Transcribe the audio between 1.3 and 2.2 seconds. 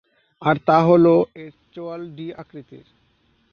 এর চোয়াল